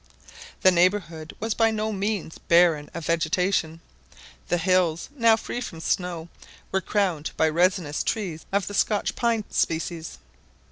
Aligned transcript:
The 0.63 0.71
neighbourhood 0.71 1.35
was 1.39 1.53
by 1.53 1.69
no 1.69 1.91
means 1.91 2.39
barren 2.39 2.89
of 2.91 3.05
vegetation; 3.05 3.81
the 4.47 4.57
hills, 4.57 5.09
now 5.15 5.35
free 5.35 5.61
from 5.61 5.79
snow, 5.79 6.27
were 6.71 6.81
crowned 6.81 7.29
by 7.37 7.47
resinous 7.47 8.01
trees 8.01 8.47
of 8.51 8.65
the 8.65 8.73
Scotch 8.73 9.15
pine 9.15 9.43
species. 9.51 10.17